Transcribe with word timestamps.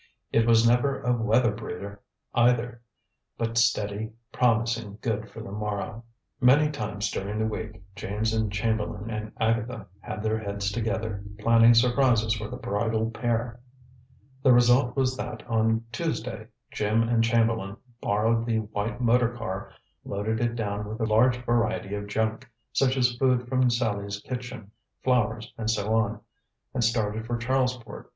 It 0.31 0.47
was 0.47 0.67
never 0.67 0.99
a 1.03 1.13
"weather 1.15 1.51
breeder" 1.51 2.01
either; 2.33 2.81
but 3.37 3.55
steady, 3.59 4.09
promising 4.31 4.97
good 4.99 5.29
for 5.29 5.41
the 5.41 5.51
morrow. 5.51 6.03
Many 6.39 6.71
times 6.71 7.11
during 7.11 7.37
the 7.37 7.45
week 7.45 7.83
James 7.95 8.33
and 8.33 8.51
Chamberlain 8.51 9.11
and 9.11 9.31
Agatha 9.39 9.85
had 9.99 10.23
their 10.23 10.39
heads 10.39 10.71
together, 10.71 11.23
planning 11.37 11.75
surprises 11.75 12.33
for 12.33 12.47
the 12.47 12.57
bridal 12.57 13.11
pair. 13.11 13.59
The 14.41 14.51
result 14.53 14.95
was 14.95 15.15
that 15.17 15.45
on 15.47 15.85
Tuesday 15.91 16.47
Jim 16.71 17.03
and 17.03 17.23
Chamberlain 17.23 17.77
borrowed 18.01 18.47
the 18.47 18.57
white 18.57 19.01
motor 19.01 19.29
car, 19.29 19.71
loaded 20.03 20.39
it 20.41 20.55
down 20.55 20.87
with 20.89 20.99
a 20.99 21.05
large 21.05 21.37
variety 21.45 21.93
of 21.93 22.07
junk, 22.07 22.49
such 22.73 22.97
as 22.97 23.15
food 23.17 23.47
from 23.47 23.69
Sallie's 23.69 24.19
kitchen, 24.19 24.71
flowers 25.03 25.53
and 25.59 25.69
so 25.69 25.93
on, 25.93 26.19
and 26.73 26.83
started 26.83 27.27
for 27.27 27.37
Charlesport. 27.37 28.09